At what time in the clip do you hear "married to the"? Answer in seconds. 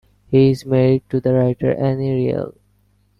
0.65-1.31